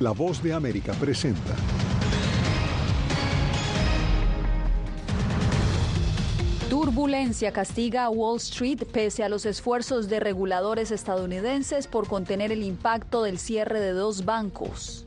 [0.00, 1.54] La voz de América presenta.
[6.68, 12.64] Turbulencia castiga a Wall Street pese a los esfuerzos de reguladores estadounidenses por contener el
[12.64, 15.03] impacto del cierre de dos bancos.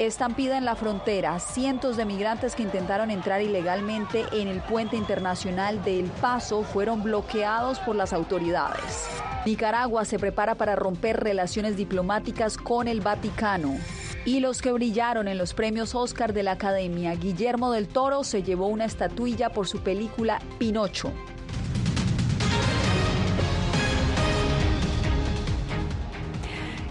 [0.00, 1.38] Estampida en la frontera.
[1.40, 7.02] Cientos de migrantes que intentaron entrar ilegalmente en el puente internacional de El Paso fueron
[7.02, 9.10] bloqueados por las autoridades.
[9.44, 13.76] Nicaragua se prepara para romper relaciones diplomáticas con el Vaticano.
[14.24, 18.42] Y los que brillaron en los premios Oscar de la Academia, Guillermo del Toro se
[18.42, 21.12] llevó una estatuilla por su película Pinocho.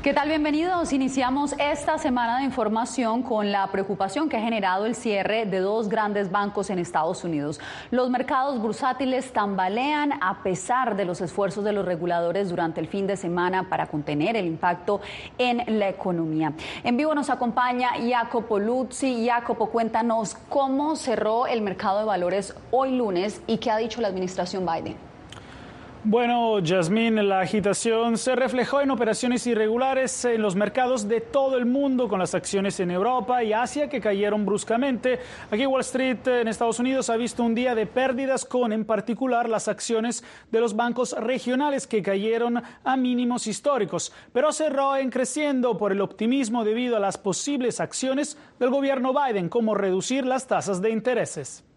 [0.09, 0.29] ¿Qué tal?
[0.29, 0.91] Bienvenidos.
[0.91, 5.87] Iniciamos esta semana de información con la preocupación que ha generado el cierre de dos
[5.87, 7.59] grandes bancos en Estados Unidos.
[7.91, 13.05] Los mercados bursátiles tambalean a pesar de los esfuerzos de los reguladores durante el fin
[13.05, 14.99] de semana para contener el impacto
[15.37, 16.53] en la economía.
[16.83, 19.27] En vivo nos acompaña Jacopo Luzzi.
[19.27, 24.07] Jacopo, cuéntanos cómo cerró el mercado de valores hoy lunes y qué ha dicho la
[24.07, 25.08] administración Biden.
[26.05, 31.65] Bueno, Yasmín, la agitación se reflejó en operaciones irregulares en los mercados de todo el
[31.65, 35.19] mundo, con las acciones en Europa y Asia que cayeron bruscamente.
[35.51, 39.49] Aquí Wall Street en Estados Unidos ha visto un día de pérdidas con, en particular,
[39.49, 45.77] las acciones de los bancos regionales que cayeron a mínimos históricos, pero cerró en creciendo
[45.77, 50.81] por el optimismo debido a las posibles acciones del gobierno Biden, como reducir las tasas
[50.81, 51.68] de intereses.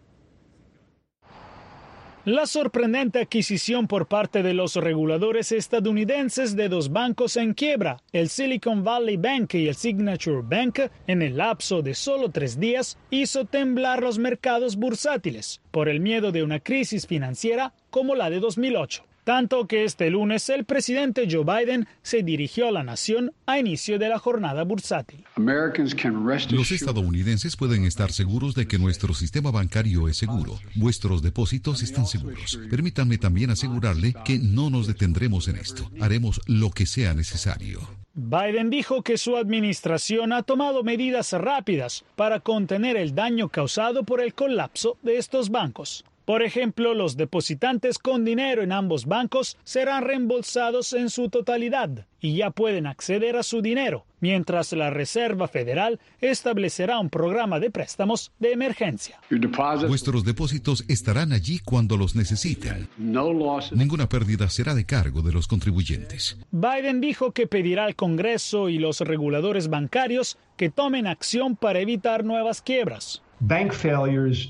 [2.25, 8.29] La sorprendente adquisición por parte de los reguladores estadounidenses de dos bancos en quiebra, el
[8.29, 13.43] Silicon Valley Bank y el Signature Bank, en el lapso de solo tres días, hizo
[13.43, 19.03] temblar los mercados bursátiles por el miedo de una crisis financiera como la de 2008.
[19.23, 23.97] Tanto que este lunes el presidente Joe Biden se dirigió a la nación a inicio
[23.97, 25.23] de la jornada bursátil.
[25.37, 30.59] Los estadounidenses pueden estar seguros de que nuestro sistema bancario es seguro.
[30.75, 32.59] Vuestros depósitos están seguros.
[32.69, 35.89] Permítanme también asegurarle que no nos detendremos en esto.
[36.01, 37.79] Haremos lo que sea necesario.
[38.15, 44.21] Biden dijo que su administración ha tomado medidas rápidas para contener el daño causado por
[44.21, 46.05] el colapso de estos bancos.
[46.25, 52.37] Por ejemplo, los depositantes con dinero en ambos bancos serán reembolsados en su totalidad y
[52.37, 58.31] ya pueden acceder a su dinero, mientras la Reserva Federal establecerá un programa de préstamos
[58.39, 59.19] de emergencia.
[59.87, 62.87] Vuestros depósitos estarán allí cuando los necesiten.
[62.97, 66.37] Ninguna pérdida será de cargo de los contribuyentes.
[66.51, 72.23] Biden dijo que pedirá al Congreso y los reguladores bancarios que tomen acción para evitar
[72.23, 73.22] nuevas quiebras.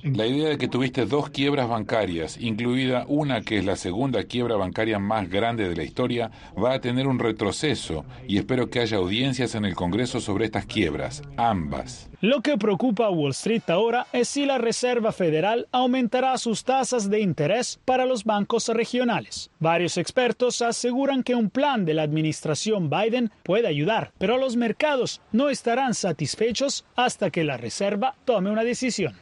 [0.03, 4.55] La idea de que tuviste dos quiebras bancarias, incluida una que es la segunda quiebra
[4.55, 8.97] bancaria más grande de la historia, va a tener un retroceso y espero que haya
[8.97, 12.11] audiencias en el Congreso sobre estas quiebras, ambas.
[12.23, 17.09] Lo que preocupa a Wall Street ahora es si la Reserva Federal aumentará sus tasas
[17.09, 19.51] de interés para los bancos regionales.
[19.59, 25.19] Varios expertos aseguran que un plan de la administración Biden puede ayudar, pero los mercados
[25.33, 29.15] no estarán satisfechos hasta que la Reserva tome una decisión.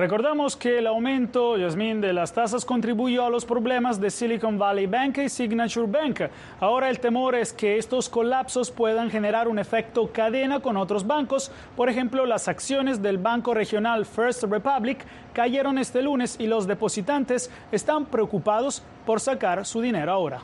[0.00, 4.86] Recordamos que el aumento, Yasmín, de las tasas contribuyó a los problemas de Silicon Valley
[4.86, 6.22] Bank y Signature Bank.
[6.58, 11.52] Ahora el temor es que estos colapsos puedan generar un efecto cadena con otros bancos.
[11.76, 17.50] Por ejemplo, las acciones del banco regional First Republic cayeron este lunes y los depositantes
[17.70, 20.40] están preocupados por sacar su dinero ahora.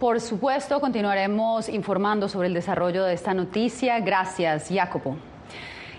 [0.00, 4.00] Por supuesto, continuaremos informando sobre el desarrollo de esta noticia.
[4.00, 5.29] Gracias, Jacopo.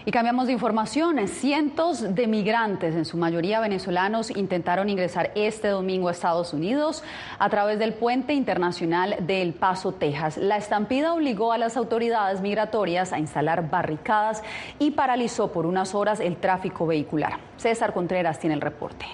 [0.04, 1.28] Y cambiamos de información.
[1.28, 7.04] Cientos de migrantes, en su mayoría venezolanos, intentaron ingresar este domingo a Estados Unidos
[7.38, 10.38] a través del puente internacional de El Paso, Texas.
[10.38, 14.42] La estampida obligó a las autoridades migratorias a instalar barricadas
[14.80, 17.38] y paralizó por unas horas el tráfico vehicular.
[17.58, 19.06] César Contreras tiene el reporte.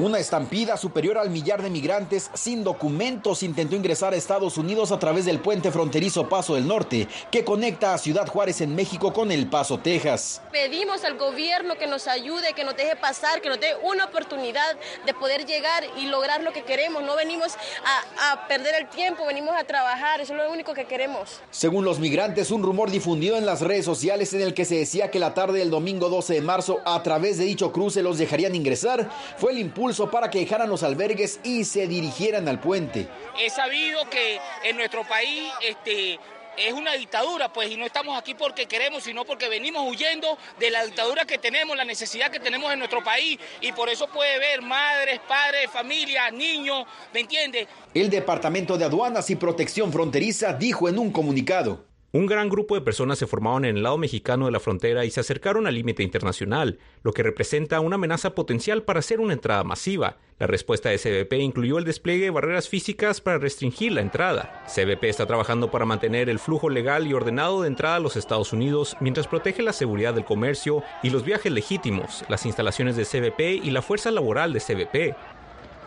[0.00, 4.98] Una estampida superior al millar de migrantes sin documentos intentó ingresar a Estados Unidos a
[4.98, 9.30] través del puente fronterizo Paso del Norte, que conecta a Ciudad Juárez en México con
[9.30, 10.40] El Paso, Texas.
[10.50, 14.74] Pedimos al gobierno que nos ayude, que nos deje pasar, que nos dé una oportunidad
[15.04, 17.02] de poder llegar y lograr lo que queremos.
[17.02, 17.52] No venimos
[17.84, 21.40] a, a perder el tiempo, venimos a trabajar, eso es lo único que queremos.
[21.50, 25.10] Según los migrantes, un rumor difundido en las redes sociales en el que se decía
[25.10, 28.54] que la tarde del domingo 12 de marzo, a través de dicho cruce, los dejarían
[28.54, 33.08] ingresar, fue el impulso para que dejaran los albergues y se dirigieran al puente.
[33.38, 36.18] He sabido que en nuestro país este,
[36.56, 40.70] es una dictadura, pues, y no estamos aquí porque queremos, sino porque venimos huyendo de
[40.70, 44.38] la dictadura que tenemos, la necesidad que tenemos en nuestro país, y por eso puede
[44.38, 47.66] ver madres, padres, familias, niños, ¿me entiende?
[47.94, 51.89] El Departamento de Aduanas y Protección Fronteriza dijo en un comunicado.
[52.12, 55.12] Un gran grupo de personas se formaron en el lado mexicano de la frontera y
[55.12, 59.62] se acercaron al límite internacional, lo que representa una amenaza potencial para hacer una entrada
[59.62, 60.16] masiva.
[60.40, 64.64] La respuesta de CBP incluyó el despliegue de barreras físicas para restringir la entrada.
[64.66, 68.52] CBP está trabajando para mantener el flujo legal y ordenado de entrada a los Estados
[68.52, 73.64] Unidos mientras protege la seguridad del comercio y los viajes legítimos, las instalaciones de CBP
[73.64, 75.16] y la fuerza laboral de CBP.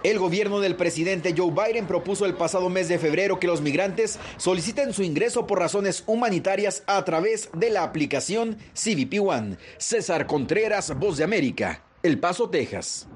[0.03, 4.19] El gobierno del presidente Joe Biden propuso el pasado mes de febrero que los migrantes
[4.35, 9.57] soliciten su ingreso por razones humanitarias a través de la aplicación CBP One.
[9.77, 13.07] César Contreras, Voz de América, El Paso, Texas.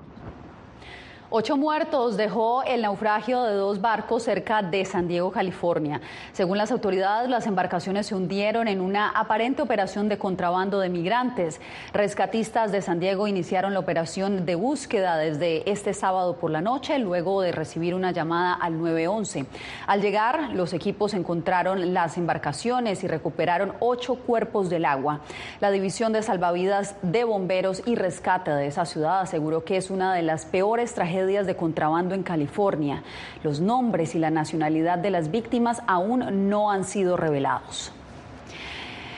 [1.29, 5.99] Ocho muertos dejó el naufragio de dos barcos cerca de San Diego, California.
[6.31, 11.59] Según las autoridades, las embarcaciones se hundieron en una aparente operación de contrabando de migrantes.
[11.91, 16.97] Rescatistas de San Diego iniciaron la operación de búsqueda desde este sábado por la noche,
[16.97, 19.47] luego de recibir una llamada al 911.
[19.85, 25.19] Al llegar, los equipos encontraron las embarcaciones y recuperaron ocho cuerpos del agua.
[25.59, 30.13] La División de Salvavidas de Bomberos y Rescate de esa ciudad aseguró que es una
[30.13, 33.03] de las peores tragedias de contrabando en California.
[33.43, 37.91] Los nombres y la nacionalidad de las víctimas aún no han sido revelados.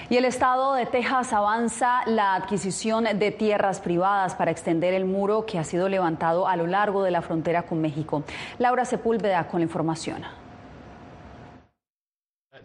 [0.10, 5.46] Y el estado de Texas avanza la adquisición de tierras privadas para extender el muro
[5.46, 8.24] que ha sido levantado a lo largo de la frontera con México.
[8.58, 10.24] Laura Sepúlveda con la información.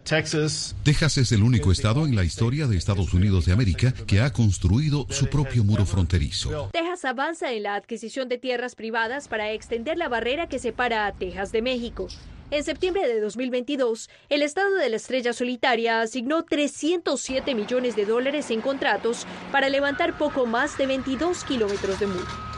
[0.05, 0.75] Texas.
[1.17, 5.07] es el único estado en la historia de Estados Unidos de América que ha construido
[5.09, 6.69] su propio muro fronterizo.
[6.71, 11.11] Texas avanza en la adquisición de tierras privadas para extender la barrera que separa a
[11.11, 12.07] Texas de México.
[12.51, 18.51] En septiembre de 2022, el estado de la Estrella Solitaria asignó 307 millones de dólares
[18.51, 22.54] en contratos para levantar poco más de 22 kilómetros de muro.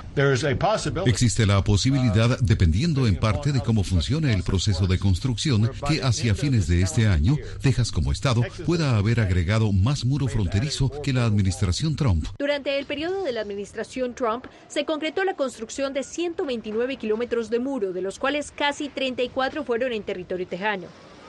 [1.06, 6.34] Existe la posibilidad, dependiendo en parte de cómo funciona el proceso de construcción, que hacia
[6.34, 11.26] fines de este año, Texas como estado pueda haber agregado más muro fronterizo que la
[11.26, 12.26] administración Trump.
[12.40, 17.60] Durante el periodo de la administración Trump, se concretó la construcción de 129 kilómetros de
[17.60, 20.88] muro, de los cuales casi 34 fueron en territorio tejano.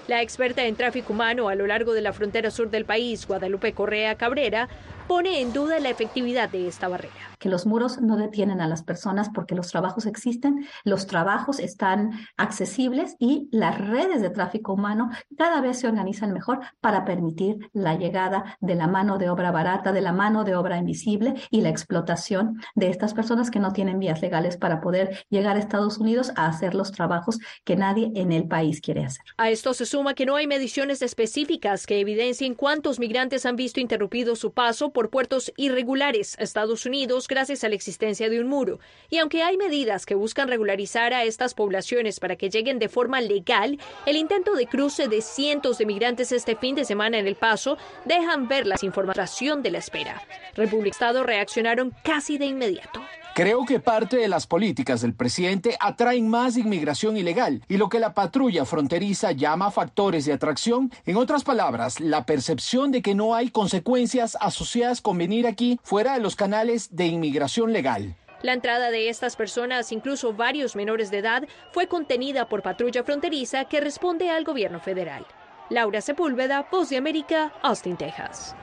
[0.08, 3.74] La experta en tráfico humano a lo largo de la frontera sur del país, Guadalupe
[3.74, 4.66] Correa Cabrera,
[5.06, 7.12] pone en duda la efectividad de esta barrera.
[7.38, 12.12] Que los muros no detienen a las personas porque los trabajos existen, los trabajos están
[12.36, 17.96] accesibles y las redes de tráfico humano cada vez se organizan mejor para permitir la
[17.96, 21.68] llegada de la mano de obra barata, de la mano de obra invisible y la
[21.68, 26.32] explotación de estas personas que no tienen vías legales para poder llegar a Estados Unidos
[26.36, 29.24] a hacer los trabajos que nadie en el país quiere hacer.
[29.36, 33.80] A esto se suma que no hay mediciones específicas que evidencien cuántos migrantes han visto
[33.80, 38.48] interrumpido su paso por puertos irregulares a Estados Unidos gracias a la existencia de un
[38.48, 38.80] muro.
[39.10, 43.20] Y aunque hay medidas que buscan regularizar a estas poblaciones para que lleguen de forma
[43.20, 47.36] legal, el intento de cruce de cientos de migrantes este fin de semana en El
[47.36, 50.22] Paso dejan ver la información de la espera.
[50.54, 53.00] República y Estado reaccionaron casi de inmediato.
[53.34, 58.00] Creo que parte de las políticas del presidente atraen más inmigración ilegal y lo que
[58.00, 63.36] la patrulla fronteriza llama factores de atracción, en otras palabras, la percepción de que no
[63.36, 68.14] hay consecuencias asociadas con venir aquí fuera de los canales de inmigración legal.
[68.42, 73.64] La entrada de estas personas, incluso varios menores de edad, fue contenida por patrulla fronteriza
[73.64, 75.26] que responde al gobierno federal.
[75.70, 78.54] Laura Sepúlveda, Voz de América, Austin, Texas.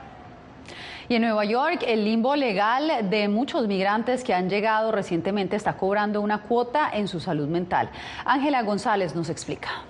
[1.08, 5.76] Y en Nueva York, el limbo legal de muchos migrantes que han llegado recientemente está
[5.76, 7.90] cobrando una cuota en su salud mental.
[8.24, 9.84] Ángela González nos explica.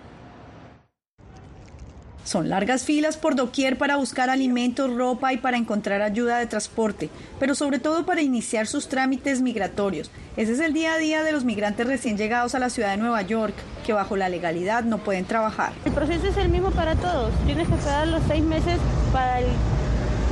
[2.26, 7.09] Son largas filas por doquier para buscar alimentos, ropa y para encontrar ayuda de transporte,
[7.40, 10.11] pero sobre todo para iniciar sus trámites migratorios.
[10.37, 12.97] Ese es el día a día de los migrantes recién llegados a la ciudad de
[12.97, 13.54] Nueva York,
[13.87, 15.73] que bajo la legalidad no pueden trabajar.
[15.85, 17.33] El proceso es el mismo para todos.
[17.47, 18.78] Tienes que esperar los seis meses
[19.12, 19.47] para el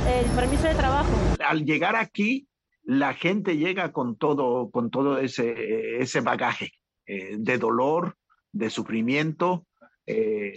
[0.07, 1.09] el permiso de trabajo.
[1.43, 2.47] Al llegar aquí,
[2.83, 6.73] la gente llega con todo, con todo ese, ese bagaje
[7.07, 8.17] eh, de dolor,
[8.51, 9.65] de sufrimiento,
[10.05, 10.53] eh,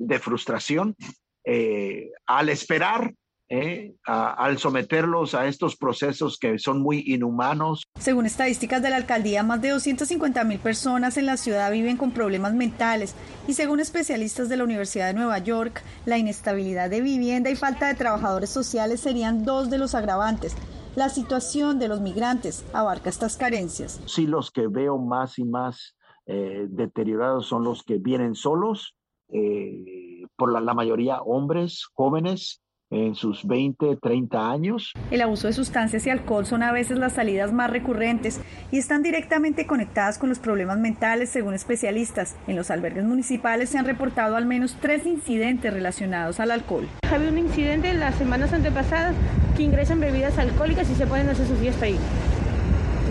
[0.00, 0.96] de frustración.
[1.44, 3.14] Eh, al esperar
[3.50, 3.94] ¿eh?
[4.04, 7.84] al someterlos a estos procesos que son muy inhumanos.
[7.98, 12.12] Según estadísticas de la alcaldía, más de 250 mil personas en la ciudad viven con
[12.12, 13.14] problemas mentales
[13.46, 17.88] y según especialistas de la Universidad de Nueva York, la inestabilidad de vivienda y falta
[17.88, 20.56] de trabajadores sociales serían dos de los agravantes.
[20.96, 24.00] La situación de los migrantes abarca estas carencias.
[24.06, 28.96] Sí, los que veo más y más eh, deteriorados son los que vienen solos,
[29.32, 32.60] eh, por la, la mayoría hombres jóvenes
[32.90, 34.92] en sus 20, 30 años.
[35.10, 38.40] El abuso de sustancias y alcohol son a veces las salidas más recurrentes
[38.72, 42.36] y están directamente conectadas con los problemas mentales, según especialistas.
[42.48, 46.88] En los albergues municipales se han reportado al menos tres incidentes relacionados al alcohol.
[47.10, 49.14] Había un incidente las semanas antepasadas
[49.56, 51.98] que ingresan bebidas alcohólicas y se pueden hacer su fiesta ahí.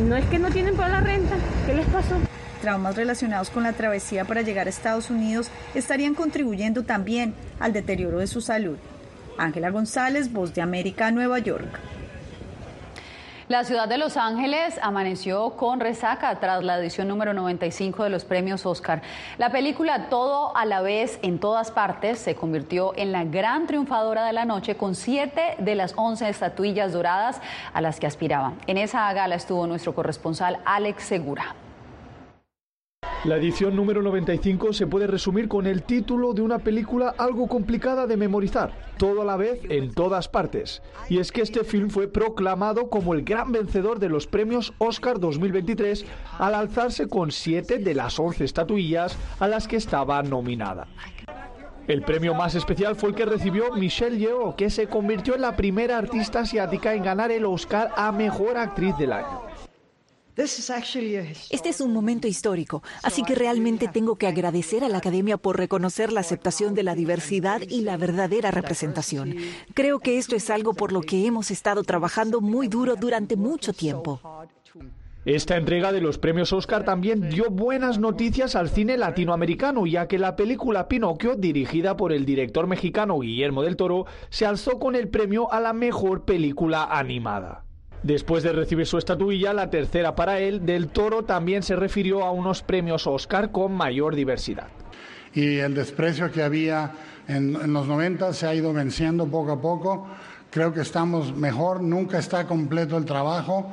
[0.08, 1.36] No es que no tienen para la renta,
[1.66, 2.16] ¿qué les pasó?
[2.62, 8.20] Traumas relacionados con la travesía para llegar a Estados Unidos estarían contribuyendo también al deterioro
[8.20, 8.78] de su salud.
[9.38, 11.80] Ángela González, Voz de América, Nueva York.
[13.48, 18.24] La ciudad de Los Ángeles amaneció con resaca tras la edición número 95 de los
[18.24, 19.02] premios Oscar.
[19.40, 24.26] La película Todo a la vez en todas partes se convirtió en la gran triunfadora
[24.26, 27.42] de la noche con siete de las once estatuillas doradas
[27.74, 28.54] a las que aspiraba.
[28.68, 31.56] En esa gala estuvo nuestro corresponsal Alex Segura.
[33.26, 38.08] La edición número 95 se puede resumir con el título de una película algo complicada
[38.08, 40.82] de memorizar, todo a la vez en todas partes.
[41.10, 45.20] Y es que este film fue proclamado como el gran vencedor de los premios Oscar
[45.20, 46.06] 2023
[46.38, 50.88] al alzarse con siete de las 11 estatuillas a las que estaba nominada.
[51.88, 55.58] El premio más especial fue el que recibió Michelle Yeoh, que se convirtió en la
[55.58, 59.42] primera artista asiática en ganar el Oscar a Mejor Actriz del Año.
[61.50, 65.58] Este es un momento histórico, así que realmente tengo que agradecer a la Academia por
[65.58, 69.36] reconocer la aceptación de la diversidad y la verdadera representación.
[69.74, 73.74] Creo que esto es algo por lo que hemos estado trabajando muy duro durante mucho
[73.74, 74.22] tiempo.
[75.26, 80.18] Esta entrega de los premios Oscar también dio buenas noticias al cine latinoamericano, ya que
[80.18, 85.10] la película Pinocchio, dirigida por el director mexicano Guillermo del Toro, se alzó con el
[85.10, 87.66] premio a la mejor película animada.
[88.04, 92.32] Después de recibir su estatuilla, la tercera para él, Del Toro también se refirió a
[92.32, 94.68] unos premios Oscar con mayor diversidad.
[95.34, 96.92] Y el desprecio que había
[97.28, 100.08] en, en los 90 se ha ido venciendo poco a poco.
[100.52, 103.72] Creo que estamos mejor, nunca está completo el trabajo.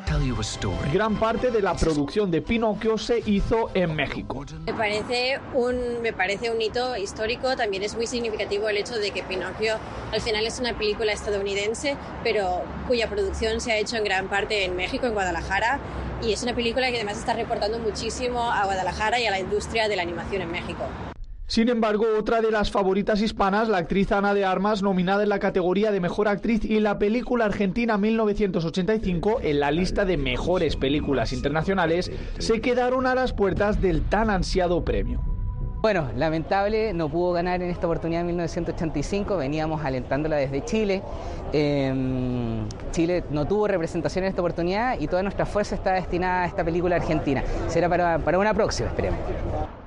[0.93, 4.45] Gran parte de la producción de Pinocchio se hizo en México.
[4.67, 9.11] Me parece, un, me parece un hito histórico, también es muy significativo el hecho de
[9.11, 9.77] que Pinocchio
[10.13, 14.67] al final es una película estadounidense, pero cuya producción se ha hecho en gran parte
[14.67, 15.79] en México, en Guadalajara,
[16.23, 19.89] y es una película que además está reportando muchísimo a Guadalajara y a la industria
[19.89, 20.85] de la animación en México.
[21.49, 25.39] Sin embargo, otra de las favoritas hispanas, la actriz Ana de Armas, nominada en la
[25.39, 31.33] categoría de Mejor Actriz y la película argentina 1985 en la lista de mejores películas
[31.33, 35.23] internacionales, se quedaron a las puertas del tan ansiado premio.
[35.83, 41.01] Bueno, lamentable, no pudo ganar en esta oportunidad en 1985, veníamos alentándola desde Chile.
[41.53, 41.95] Eh,
[42.91, 46.65] Chile no tuvo representación en esta oportunidad y toda nuestra fuerza está destinada a esta
[46.65, 47.45] película argentina.
[47.69, 49.21] Será para, para una próxima, esperemos.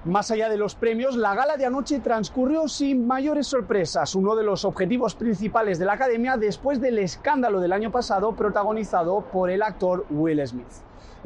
[0.05, 4.45] Más allá de los premios, la gala de anoche transcurrió sin mayores sorpresas, uno de
[4.45, 9.61] los objetivos principales de la Academia después del escándalo del año pasado protagonizado por el
[9.61, 10.71] actor Will Smith.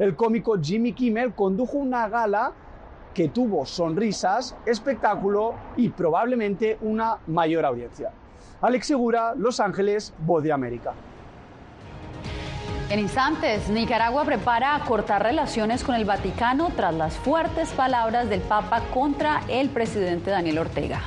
[0.00, 2.50] El cómico Jimmy Kimmel condujo una gala
[3.14, 8.10] que tuvo sonrisas, espectáculo y probablemente una mayor audiencia.
[8.60, 10.94] Alex Segura, Los Ángeles, Voz de América.
[12.90, 18.82] En instantes, Nicaragua prepara cortar relaciones con el Vaticano tras las fuertes palabras del Papa
[18.92, 21.00] contra el presidente Daniel Ortega.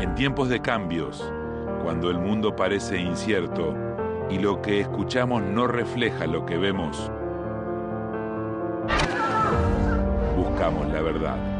[0.00, 1.32] En tiempos de cambios,
[1.82, 3.74] cuando el mundo parece incierto
[4.28, 7.10] y lo que escuchamos no refleja lo que vemos,
[10.36, 11.59] buscamos la verdad.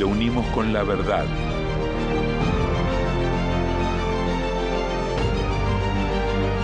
[0.00, 1.26] lo unimos con la verdad.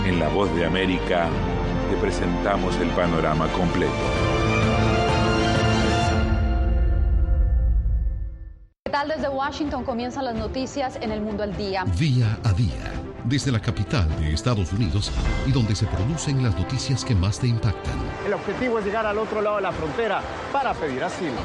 [0.07, 1.29] En La Voz de América
[1.91, 3.93] te presentamos el panorama completo.
[8.85, 11.85] ¿Qué tal desde Washington comienzan las noticias en el mundo al día?
[11.95, 12.91] Día a día,
[13.25, 15.11] desde la capital de Estados Unidos
[15.45, 17.99] y donde se producen las noticias que más te impactan.
[18.25, 21.37] El objetivo es llegar al otro lado de la frontera para pedir asilo.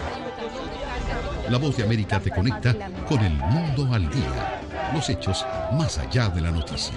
[1.52, 2.75] La voz de América te conecta
[3.06, 4.62] con el mundo al día,
[4.94, 5.44] los hechos
[5.75, 6.97] más allá de la noticia,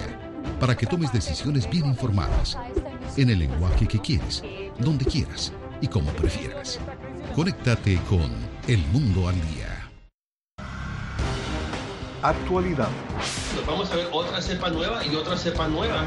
[0.58, 2.56] para que tomes decisiones bien informadas,
[3.18, 4.42] en el lenguaje que quieres,
[4.78, 6.80] donde quieras y como prefieras.
[7.34, 8.32] Conéctate con
[8.66, 9.90] El Mundo al Día.
[12.22, 12.88] Actualidad.
[13.66, 16.02] vamos a ver otra cepa nueva y otra cepa nueva.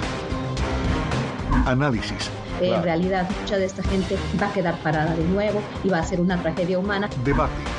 [1.68, 2.32] Análisis.
[2.60, 6.04] En realidad, mucha de esta gente va a quedar parada de nuevo y va a
[6.04, 7.12] ser una tragedia humana.
[7.24, 7.79] Debate.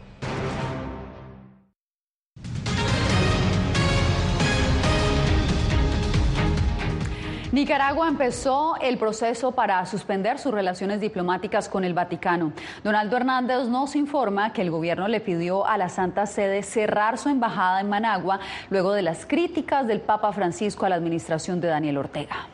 [7.51, 12.53] Nicaragua empezó el proceso para suspender sus relaciones diplomáticas con el Vaticano.
[12.81, 17.27] Donaldo Hernández nos informa que el gobierno le pidió a la Santa Sede cerrar su
[17.27, 18.39] embajada en Managua
[18.69, 22.47] luego de las críticas del Papa Francisco a la administración de Daniel Ortega.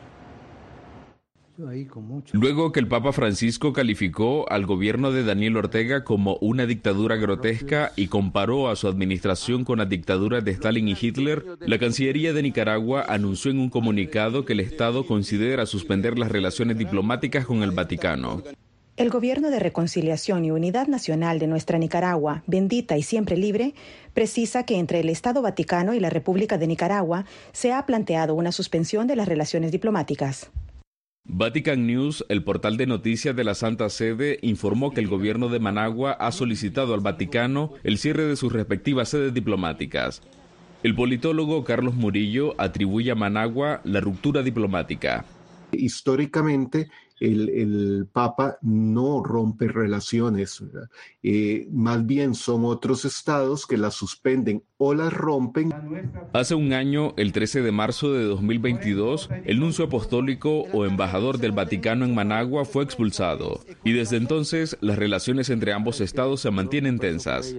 [2.32, 7.90] Luego que el Papa Francisco calificó al gobierno de Daniel Ortega como una dictadura grotesca
[7.96, 12.42] y comparó a su administración con la dictadura de Stalin y Hitler, la Cancillería de
[12.42, 17.72] Nicaragua anunció en un comunicado que el Estado considera suspender las relaciones diplomáticas con el
[17.72, 18.44] Vaticano.
[18.96, 23.74] El Gobierno de Reconciliación y Unidad Nacional de nuestra Nicaragua, bendita y siempre libre,
[24.12, 28.52] precisa que entre el Estado Vaticano y la República de Nicaragua se ha planteado una
[28.52, 30.50] suspensión de las relaciones diplomáticas.
[31.30, 35.60] Vatican News, el portal de noticias de la Santa Sede, informó que el gobierno de
[35.60, 40.22] Managua ha solicitado al Vaticano el cierre de sus respectivas sedes diplomáticas.
[40.82, 45.26] El politólogo Carlos Murillo atribuye a Managua la ruptura diplomática.
[45.70, 46.88] Históricamente,
[47.20, 50.62] el, Papa no rompe relaciones,
[51.22, 55.72] eh, más bien son otros estados que las suspenden o las rompen.
[56.32, 61.52] Hace un año, el 13 de marzo de 2022, el nuncio apostólico o embajador del
[61.52, 66.98] Vaticano en Managua fue expulsado y desde entonces las relaciones entre ambos estados se mantienen
[66.98, 67.54] tensas.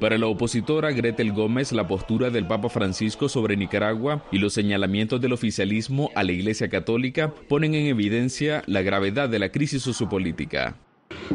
[0.00, 5.20] Para la opositora Gretel Gómez, la postura del Papa Francisco sobre Nicaragua y los señalamientos
[5.20, 10.76] del oficialismo a la Iglesia Católica ponen en evidencia la gravedad de la crisis sociopolítica.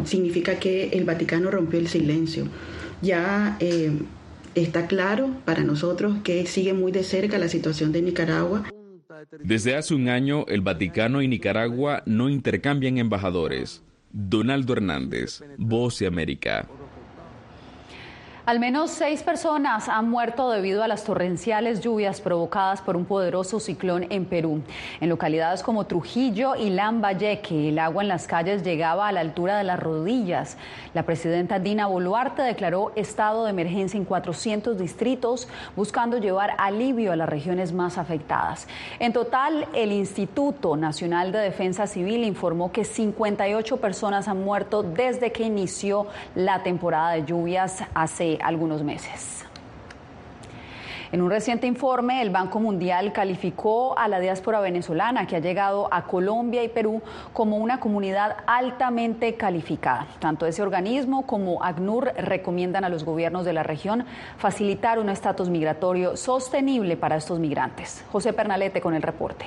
[0.04, 2.48] Significa que el Vaticano rompió el silencio.
[3.02, 3.92] Ya eh,
[4.56, 8.64] está claro para nosotros que sigue muy de cerca la situación de Nicaragua.
[9.44, 13.84] Desde hace un año, el Vaticano y Nicaragua no intercambian embajadores.
[14.12, 16.68] Donaldo Hernández, Voz de América.
[18.48, 23.60] Al menos seis personas han muerto debido a las torrenciales lluvias provocadas por un poderoso
[23.60, 24.62] ciclón en Perú.
[25.02, 29.58] En localidades como Trujillo y Lambayeque, el agua en las calles llegaba a la altura
[29.58, 30.56] de las rodillas.
[30.94, 37.18] La presidenta Dina Boluarte declaró estado de emergencia en 400 distritos, buscando llevar alivio a
[37.18, 38.70] las regiones más afectadas.
[39.00, 45.34] En total, el Instituto Nacional de Defensa Civil informó que 58 personas han muerto desde
[45.34, 49.46] que inició la temporada de lluvias hace algunos meses.
[51.12, 55.88] En un reciente informe, el Banco Mundial calificó a la diáspora venezolana que ha llegado
[55.90, 60.08] a Colombia y Perú como una comunidad altamente calificada.
[60.20, 64.06] Tanto ese organismo como ACNUR recomiendan a los gobiernos de la región
[64.38, 68.04] facilitar un estatus migratorio sostenible para estos migrantes.
[68.12, 69.46] José Pernalete con el reporte.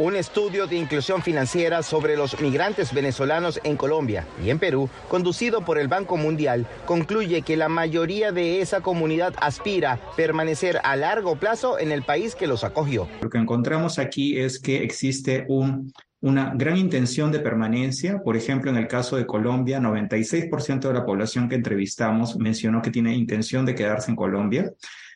[0.00, 5.64] Un estudio de inclusión financiera sobre los migrantes venezolanos en Colombia y en Perú, conducido
[5.64, 11.36] por el Banco Mundial, concluye que la mayoría de esa comunidad aspira permanecer a largo
[11.36, 13.06] plazo en el país que los acogió.
[13.20, 15.46] Lo que encontramos aquí es que existe
[16.20, 18.20] una gran intención de permanencia.
[18.20, 22.90] Por ejemplo, en el caso de Colombia, 96% de la población que entrevistamos mencionó que
[22.90, 24.72] tiene intención de quedarse en Colombia.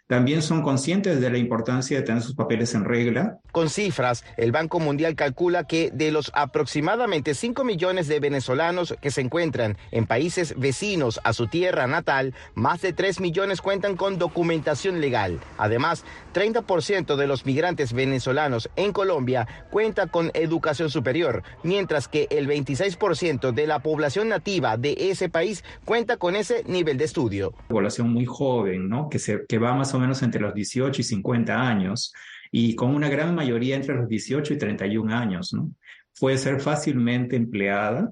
[0.09, 3.41] También son conscientes de la importancia de tener sus papeles en regla.
[3.53, 9.11] Con cifras, el Banco Mundial calcula que de los aproximadamente 5 millones de venezolanos que
[9.11, 14.17] se encuentran en países vecinos a su tierra natal, más de 3 millones cuentan con
[14.17, 15.41] documentación legal.
[15.59, 22.49] Además, 30% de los migrantes venezolanos en Colombia cuenta con educación superior, mientras que el
[22.49, 27.53] 26% de la población nativa de ese país cuenta con ese nivel de estudio.
[27.69, 29.11] Población muy joven, ¿no?
[29.11, 32.13] Que, se, que va más o menos entre los 18 y 50 años
[32.51, 35.53] y con una gran mayoría entre los 18 y 31 años.
[35.53, 35.71] ¿no?
[36.19, 38.11] Puede ser fácilmente empleada,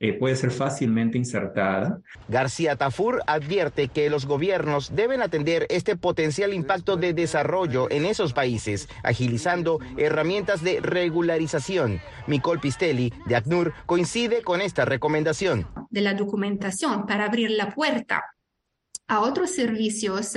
[0.00, 2.00] eh, puede ser fácilmente insertada.
[2.28, 8.32] García Tafur advierte que los gobiernos deben atender este potencial impacto de desarrollo en esos
[8.32, 12.00] países, agilizando herramientas de regularización.
[12.28, 15.66] Micol Pistelli, de ACNUR, coincide con esta recomendación.
[15.90, 18.22] De la documentación para abrir la puerta
[19.08, 20.34] a otros servicios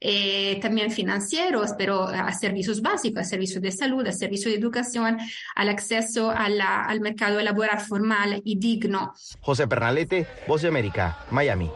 [0.00, 5.18] eh, también financieros, pero a servicios básicos, a servicios de salud, a servicios de educación,
[5.54, 9.14] al acceso al mercado laboral formal y digno.
[9.40, 11.70] José Pernalete, Voz de América, Miami.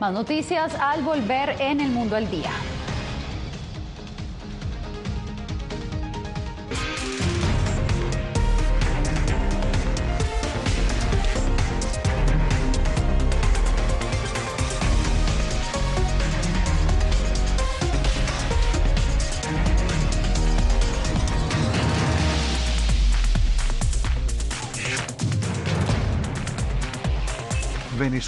[0.00, 2.52] Más noticias al volver en el mundo al día.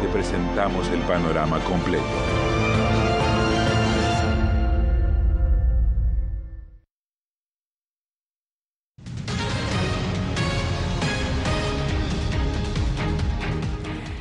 [0.00, 2.04] te presentamos el panorama completo.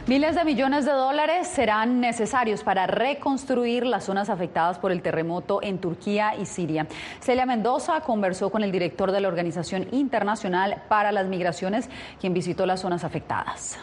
[0.07, 5.59] Miles de millones de dólares serán necesarios para reconstruir las zonas afectadas por el terremoto
[5.61, 6.87] en Turquía y Siria.
[7.19, 11.89] Celia Mendoza conversó con el director de la Organización Internacional para las Migraciones,
[12.21, 13.77] quien visitó las zonas afectadas.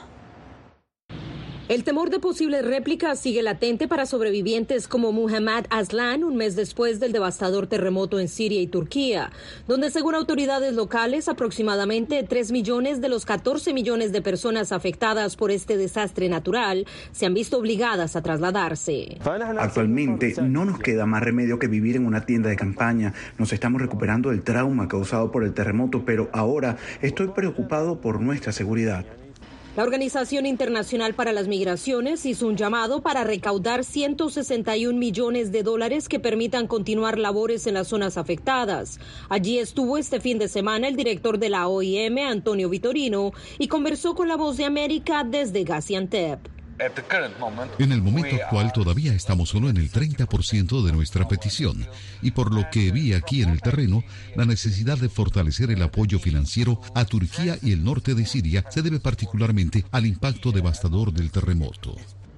[1.67, 7.01] El temor de posibles réplicas sigue latente para sobrevivientes como Muhammad Aslan un mes después
[7.01, 9.31] del devastador terremoto en Siria y Turquía,
[9.67, 15.51] donde según autoridades locales aproximadamente 3 millones de los 14 millones de personas afectadas por
[15.51, 19.17] este desastre natural se han visto obligadas a trasladarse.
[19.59, 23.15] Actualmente no nos queda más remedio que vivir en una tienda de campaña.
[23.39, 28.53] Nos estamos recuperando del trauma causado por el terremoto, pero ahora estoy preocupado por nuestra
[28.53, 29.07] seguridad.
[29.77, 36.09] La Organización Internacional para las Migraciones hizo un llamado para recaudar 161 millones de dólares
[36.09, 39.01] que permitan continuar labores en las zonas afectadas.
[39.29, 44.15] Allí estuvo este fin de semana el director de la OIM, Antonio Vitorino, y conversó
[44.15, 46.54] con la voz de América desde Gaziantep.
[47.79, 51.87] En el momento actual todavía estamos solo en el 30% de nuestra petición
[52.21, 54.03] y por lo que vi aquí en el terreno,
[54.35, 58.83] la necesidad de fortalecer el apoyo financiero a Turquía y el norte de Siria se
[58.83, 61.97] debe particularmente al impacto devastador del terremoto.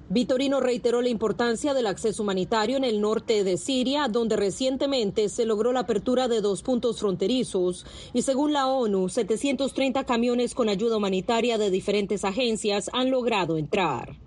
[0.09, 5.45] Vitorino reiteró la importancia del acceso humanitario en el norte de Siria, donde recientemente se
[5.45, 10.95] logró la apertura de dos puntos fronterizos y según la ONU, 730 camiones con ayuda
[10.95, 14.26] humanitaria de diferentes agencias han logrado entrar.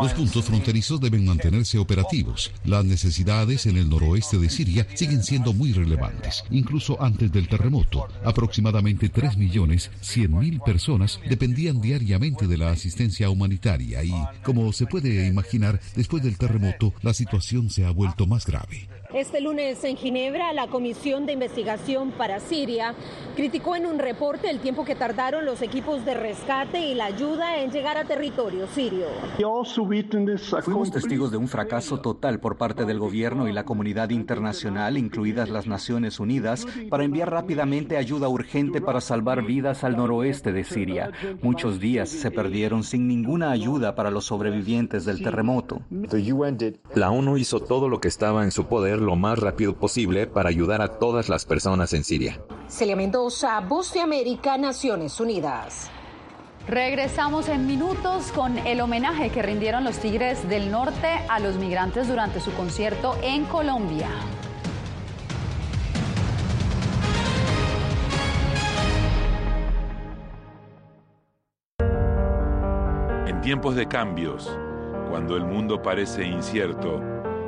[0.00, 2.52] Los puntos fronterizos deben mantenerse operativos.
[2.64, 6.44] Las necesidades en el noroeste de Siria siguen siendo muy relevantes.
[6.50, 14.72] Incluso antes del terremoto, aproximadamente 3.100.000 personas dependían diariamente de la asistencia humanitaria y, como
[14.72, 18.88] se puede imaginar, después del terremoto la situación se ha vuelto más grave.
[19.16, 22.94] Este lunes en Ginebra, la Comisión de Investigación para Siria
[23.34, 27.62] criticó en un reporte el tiempo que tardaron los equipos de rescate y la ayuda
[27.62, 29.06] en llegar a territorio sirio.
[30.62, 35.48] Fuimos testigos de un fracaso total por parte del gobierno y la comunidad internacional, incluidas
[35.48, 41.10] las Naciones Unidas, para enviar rápidamente ayuda urgente para salvar vidas al noroeste de Siria.
[41.40, 45.80] Muchos días se perdieron sin ninguna ayuda para los sobrevivientes del terremoto.
[46.94, 50.50] La ONU hizo todo lo que estaba en su poder lo más rápido posible para
[50.50, 52.40] ayudar a todas las personas en Siria.
[52.68, 55.90] Celia Mendoza, Voz de América, Naciones Unidas.
[56.66, 62.08] Regresamos en minutos con el homenaje que rindieron los Tigres del Norte a los migrantes
[62.08, 64.08] durante su concierto en Colombia.
[73.28, 74.50] En tiempos de cambios,
[75.08, 77.15] cuando el mundo parece incierto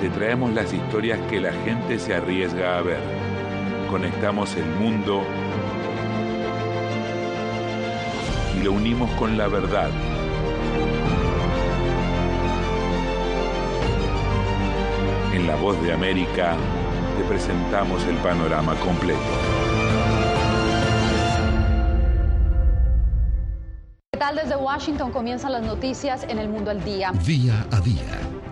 [0.00, 3.00] te traemos las historias que la gente se arriesga a ver.
[3.90, 5.22] Conectamos el mundo
[8.64, 9.90] lo unimos con la verdad.
[15.34, 16.56] En La Voz de América
[17.18, 19.20] te presentamos el panorama completo.
[24.12, 27.12] ¿Qué tal desde Washington comienzan las noticias en el mundo al día?
[27.26, 28.18] Día a día,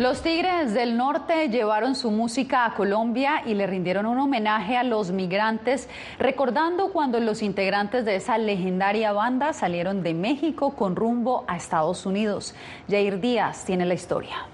[0.00, 4.82] Los Tigres del Norte llevaron su música a Colombia y le rindieron un homenaje a
[4.82, 11.44] los migrantes, recordando cuando los integrantes de esa legendaria banda salieron de México con rumbo
[11.48, 12.54] a Estados Unidos.
[12.88, 14.46] Jair Díaz tiene la historia.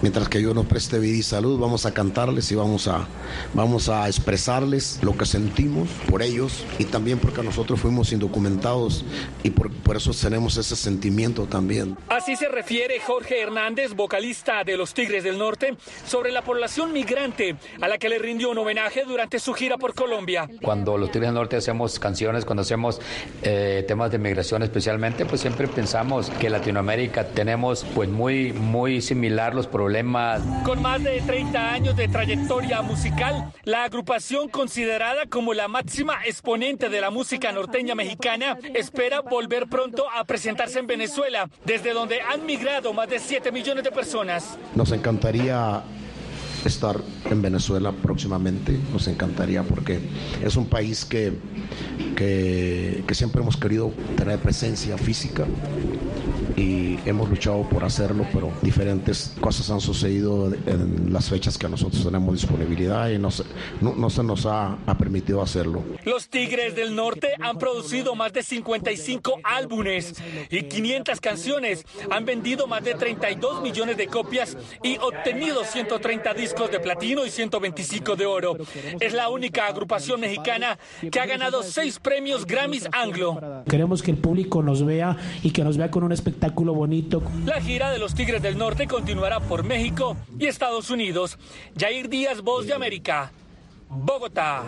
[0.00, 3.06] Mientras que yo nos preste vida y salud, vamos a cantarles y vamos a,
[3.54, 9.04] vamos a expresarles lo que sentimos por ellos y también porque nosotros fuimos indocumentados
[9.42, 11.96] y por, por eso tenemos ese sentimiento también.
[12.08, 17.56] Así se refiere Jorge Hernández, vocalista de los Tigres del Norte, sobre la población migrante
[17.80, 20.48] a la que le rindió un homenaje durante su gira por Colombia.
[20.62, 23.00] Cuando los Tigres del Norte hacemos canciones, cuando hacemos
[23.42, 29.54] eh, temas de migración especialmente, pues siempre pensamos que Latinoamérica tenemos pues muy, muy similar
[29.54, 30.42] los problemas.
[30.64, 36.88] Con más de 30 años de trayectoria musical, la agrupación considerada como la máxima exponente
[36.88, 42.46] de la música norteña mexicana espera volver pronto a presentarse en Venezuela, desde donde han
[42.46, 44.56] migrado más de 7 millones de personas.
[44.76, 45.82] Nos encantaría
[46.64, 46.96] estar
[47.28, 49.98] en Venezuela próximamente, nos encantaría porque
[50.44, 51.32] es un país que,
[52.14, 55.44] que, que siempre hemos querido tener presencia física
[56.56, 62.04] y hemos luchado por hacerlo, pero diferentes cosas han sucedido en las fechas que nosotros
[62.04, 63.44] tenemos disponibilidad y no se,
[63.80, 65.82] no, no se nos ha, ha, permitido hacerlo.
[66.04, 70.14] Los Tigres del Norte han producido más de 55 álbumes
[70.50, 76.70] y 500 canciones, han vendido más de 32 millones de copias y obtenido 130 discos
[76.70, 78.56] de platino y 125 de oro.
[79.00, 80.78] Es la única agrupación mexicana
[81.10, 83.64] que ha ganado seis premios Grammys Anglo.
[83.68, 86.43] Queremos que el público nos vea y que nos vea con un espectáculo
[87.46, 91.38] La gira de los Tigres del Norte continuará por México y Estados Unidos.
[91.78, 93.32] Jair Díaz, Voz de América,
[93.88, 94.62] Bogotá.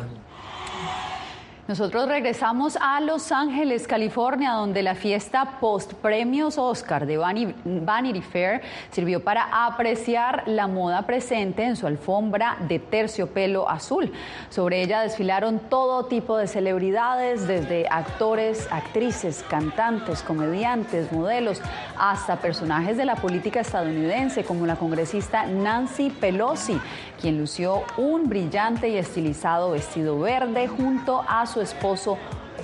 [1.68, 8.62] Nosotros regresamos a Los Ángeles, California, donde la fiesta post premios Oscar de Vanity Fair
[8.92, 14.12] sirvió para apreciar la moda presente en su alfombra de terciopelo azul.
[14.48, 21.60] Sobre ella desfilaron todo tipo de celebridades, desde actores, actrices, cantantes, comediantes, modelos,
[21.98, 26.80] hasta personajes de la política estadounidense, como la congresista Nancy Pelosi,
[27.20, 32.18] quien lució un brillante y estilizado vestido verde junto a su esposo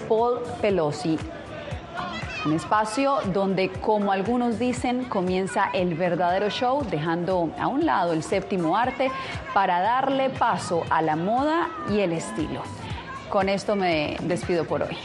[0.07, 1.19] Paul Pelosi.
[2.45, 8.23] Un espacio donde, como algunos dicen, comienza el verdadero show, dejando a un lado el
[8.23, 9.11] séptimo arte
[9.55, 12.63] para darle paso a la moda y el estilo.
[13.31, 14.99] Con esto me despido por hoy.